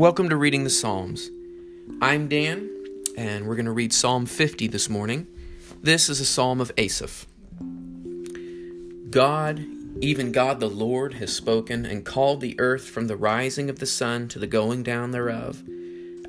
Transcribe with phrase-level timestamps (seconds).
[0.00, 1.30] Welcome to Reading the Psalms.
[2.00, 2.70] I'm Dan,
[3.18, 5.26] and we're going to read Psalm 50 this morning.
[5.82, 7.26] This is a psalm of Asaph.
[9.10, 9.62] God,
[10.00, 13.84] even God the Lord, has spoken and called the earth from the rising of the
[13.84, 15.62] sun to the going down thereof.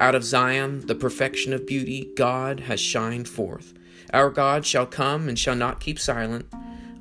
[0.02, 3.74] Out of Zion, the perfection of beauty, God has shined forth.
[4.14, 6.46] Our God shall come and shall not keep silent.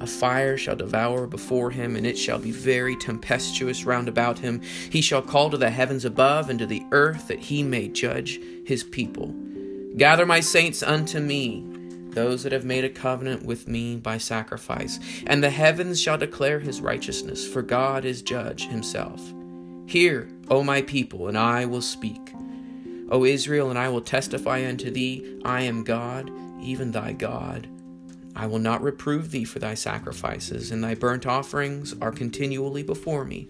[0.01, 4.63] A fire shall devour before him, and it shall be very tempestuous round about him.
[4.89, 8.41] He shall call to the heavens above and to the earth that he may judge
[8.65, 9.35] his people.
[9.99, 11.67] Gather my saints unto me,
[12.11, 14.99] those that have made a covenant with me by sacrifice.
[15.27, 19.21] And the heavens shall declare his righteousness, for God is judge himself.
[19.87, 22.33] Hear, O my people, and I will speak.
[23.11, 26.31] O Israel, and I will testify unto thee, I am God,
[26.63, 27.69] even thy God.
[28.35, 33.25] I will not reprove thee for thy sacrifices, and thy burnt offerings are continually before
[33.25, 33.49] me.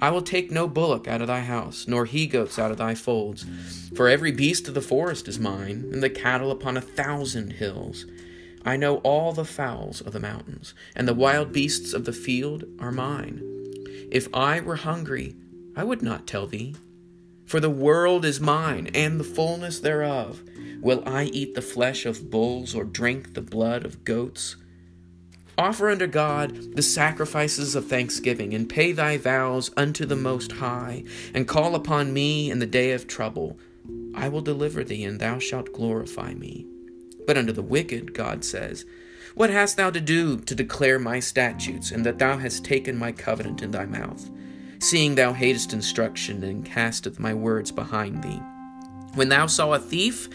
[0.00, 2.94] I will take no bullock out of thy house, nor he goats out of thy
[2.94, 3.44] folds.
[3.94, 8.06] For every beast of the forest is mine, and the cattle upon a thousand hills.
[8.64, 12.64] I know all the fowls of the mountains, and the wild beasts of the field
[12.78, 13.42] are mine.
[14.10, 15.36] If I were hungry,
[15.76, 16.74] I would not tell thee.
[17.44, 20.42] For the world is mine, and the fullness thereof.
[20.80, 24.56] Will I eat the flesh of bulls or drink the blood of goats?
[25.58, 31.04] Offer unto God the sacrifices of thanksgiving, and pay thy vows unto the Most High,
[31.34, 33.58] and call upon me in the day of trouble.
[34.14, 36.66] I will deliver thee, and thou shalt glorify me.
[37.26, 38.86] But unto the wicked, God says,
[39.34, 43.12] What hast thou to do to declare my statutes, and that thou hast taken my
[43.12, 44.30] covenant in thy mouth?
[44.78, 48.40] Seeing thou hatest instruction, and casteth my words behind thee.
[49.14, 50.30] When thou saw a thief,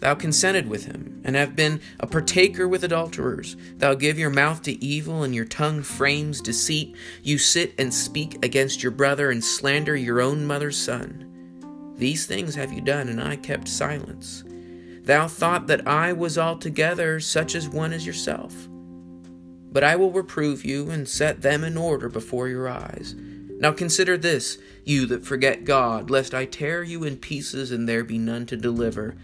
[0.00, 3.56] Thou consented with him, and have been a partaker with adulterers.
[3.78, 6.94] Thou give your mouth to evil, and your tongue frames deceit.
[7.22, 11.94] You sit and speak against your brother, and slander your own mother's son.
[11.96, 14.44] These things have you done, and I kept silence.
[15.02, 18.68] Thou thought that I was altogether such as one as yourself.
[19.72, 23.14] But I will reprove you, and set them in order before your eyes.
[23.58, 28.04] Now consider this, you that forget God, lest I tear you in pieces, and there
[28.04, 29.16] be none to deliver.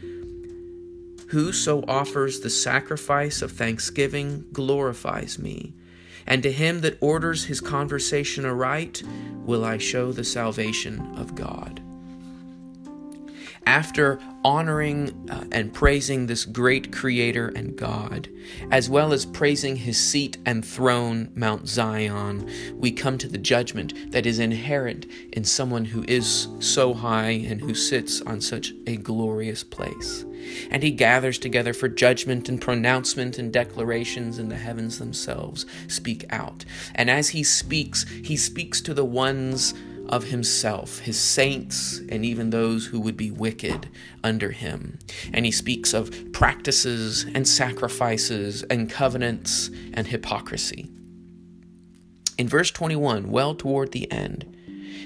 [1.33, 5.73] Whoso offers the sacrifice of thanksgiving glorifies me,
[6.27, 9.03] and to him that orders his conversation aright
[9.47, 11.81] will I show the salvation of God
[13.67, 18.29] after honoring uh, and praising this great Creator and God,
[18.71, 24.13] as well as praising His seat and throne, Mount Zion, we come to the judgment
[24.13, 28.97] that is inherent in someone who is so high and who sits on such a
[28.97, 30.25] glorious place.
[30.71, 36.25] And He gathers together for judgment and pronouncement and declarations, and the heavens themselves speak
[36.31, 36.65] out.
[36.95, 39.75] And as He speaks, He speaks to the ones
[40.09, 43.89] of himself, his saints, and even those who would be wicked
[44.23, 44.99] under him.
[45.33, 50.91] And he speaks of practices and sacrifices and covenants and hypocrisy.
[52.39, 54.57] In verse 21, well toward the end,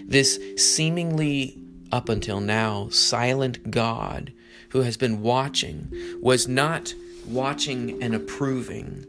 [0.07, 1.61] this seemingly
[1.93, 4.33] up until now silent God
[4.71, 5.91] who has been watching
[6.21, 6.95] was not
[7.27, 9.07] watching and approving.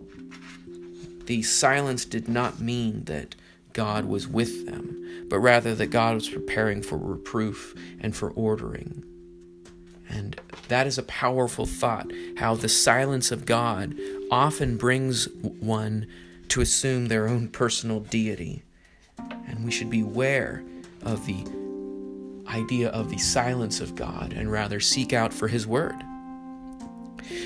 [1.25, 3.36] The silence did not mean that
[3.77, 9.05] God was with them, but rather that God was preparing for reproof and for ordering.
[10.09, 13.95] And that is a powerful thought how the silence of God
[14.31, 16.07] often brings one
[16.47, 18.63] to assume their own personal deity.
[19.47, 20.63] And we should beware
[21.03, 21.45] of the
[22.51, 26.01] idea of the silence of God and rather seek out for His Word.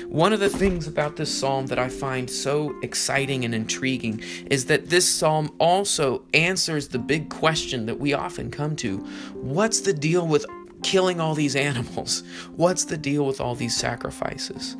[0.08, 4.66] One of the things about this psalm that I find so exciting and intriguing is
[4.66, 8.98] that this psalm also answers the big question that we often come to
[9.34, 10.46] what's the deal with
[10.82, 12.22] killing all these animals?
[12.56, 14.76] What's the deal with all these sacrifices?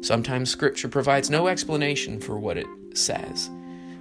[0.00, 3.50] Sometimes scripture provides no explanation for what it says.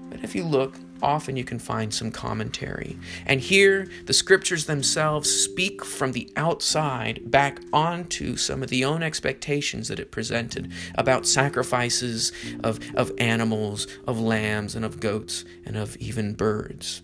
[0.10, 2.98] But if you look, often you can find some commentary.
[3.26, 9.04] And here, the scriptures themselves speak from the outside back onto some of the own
[9.04, 12.32] expectations that it presented about sacrifices
[12.64, 17.02] of, of animals, of lambs, and of goats, and of even birds.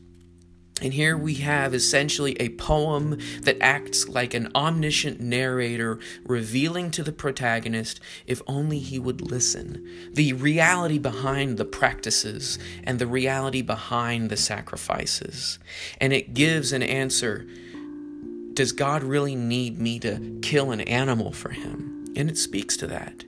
[0.82, 7.04] And here we have essentially a poem that acts like an omniscient narrator revealing to
[7.04, 9.84] the protagonist, if only he would listen,
[10.14, 15.58] the reality behind the practices and the reality behind the sacrifices.
[16.00, 17.48] And it gives an answer
[18.54, 22.14] Does God really need me to kill an animal for him?
[22.16, 23.24] And it speaks to that.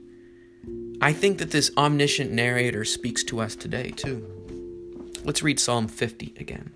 [1.02, 4.28] I think that this omniscient narrator speaks to us today, too.
[5.24, 6.74] Let's read Psalm 50 again.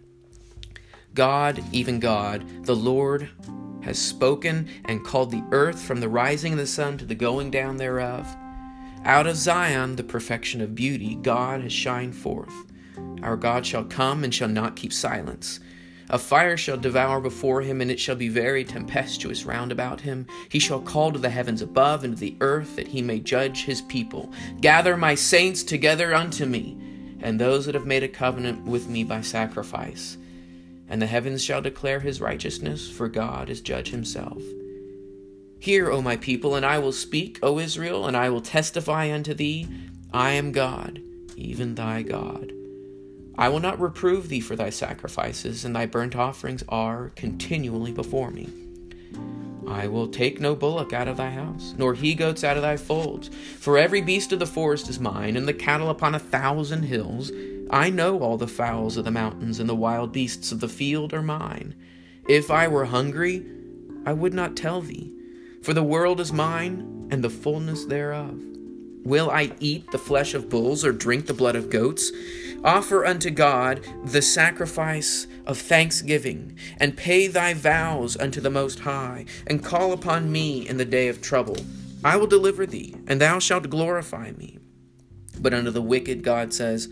[1.13, 3.30] God, even God, the Lord,
[3.81, 7.51] has spoken and called the earth from the rising of the sun to the going
[7.51, 8.25] down thereof.
[9.06, 12.54] Out of Zion, the perfection of beauty, God has shined forth.
[13.21, 15.60] Our God shall come and shall not keep silence.
[16.10, 20.27] A fire shall devour before him, and it shall be very tempestuous round about him.
[20.50, 23.65] He shall call to the heavens above and to the earth, that he may judge
[23.65, 24.31] his people.
[24.62, 26.77] Gather my saints together unto me,
[27.21, 30.18] and those that have made a covenant with me by sacrifice.
[30.88, 34.42] And the heavens shall declare his righteousness, for God is judge himself.
[35.60, 39.34] Hear, O my people, and I will speak, O Israel, and I will testify unto
[39.34, 39.68] thee
[40.14, 41.02] I am God,
[41.38, 42.52] even thy God.
[43.38, 48.30] I will not reprove thee for thy sacrifices, and thy burnt offerings are continually before
[48.30, 48.50] me.
[49.68, 52.78] I will take no bullock out of thy house, nor he goats out of thy
[52.78, 53.30] folds.
[53.60, 57.32] For every beast of the forest is mine, and the cattle upon a thousand hills.
[57.74, 61.12] I know all the fowls of the mountains, and the wild beasts of the field
[61.12, 61.74] are mine.
[62.30, 63.44] If I were hungry,
[64.06, 65.12] I would not tell thee,
[65.64, 68.40] for the world is mine, and the fullness thereof.
[69.04, 72.12] Will I eat the flesh of bulls, or drink the blood of goats?
[72.64, 79.25] Offer unto God the sacrifice of thanksgiving, and pay thy vows unto the Most High,
[79.48, 81.58] and call upon me in the day of trouble.
[82.06, 84.60] I will deliver thee, and thou shalt glorify me.
[85.40, 86.88] But unto the wicked God says,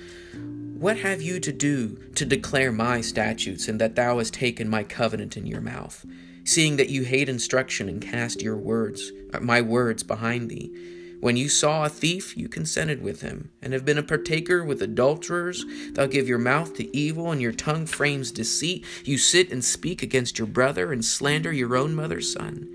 [0.81, 4.83] What have you to do to declare my statutes, and that thou hast taken my
[4.83, 6.03] covenant in your mouth,
[6.43, 10.75] seeing that you hate instruction and cast your words, uh, my words behind thee?
[11.19, 14.81] When you saw a thief, you consented with him, and have been a partaker with
[14.81, 15.63] adulterers.
[15.91, 18.83] Thou give your mouth to evil, and your tongue frames deceit.
[19.05, 22.67] You sit and speak against your brother, and slander your own mother's son.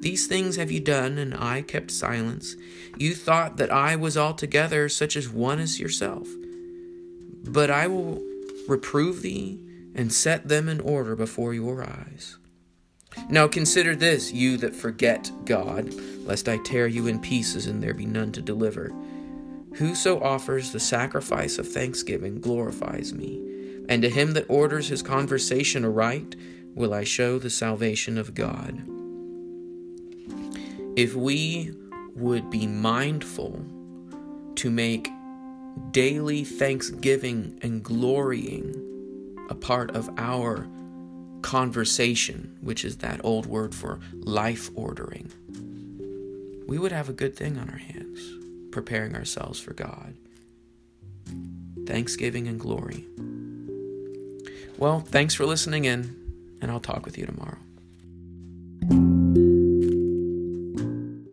[0.00, 2.56] These things have you done, and I kept silence.
[2.98, 6.26] You thought that I was altogether such as one as yourself.
[7.46, 8.22] But I will
[8.68, 9.60] reprove thee,
[9.94, 12.36] and set them in order before your eyes.
[13.30, 15.94] Now consider this, you that forget God,
[16.26, 18.92] lest I tear you in pieces and there be none to deliver.
[19.76, 23.40] Whoso offers the sacrifice of thanksgiving glorifies me,
[23.88, 26.36] and to him that orders his conversation aright
[26.74, 28.82] will I show the salvation of God.
[30.94, 31.72] If we
[32.14, 33.64] would be mindful
[34.56, 35.08] to make
[35.90, 38.74] daily thanksgiving and glorying
[39.48, 40.66] a part of our
[41.42, 45.30] conversation, which is that old word for life ordering,
[46.66, 48.20] we would have a good thing on our hands,
[48.72, 50.14] preparing ourselves for God.
[51.86, 53.04] Thanksgiving and glory.
[54.76, 57.58] Well, thanks for listening in, and I'll talk with you tomorrow.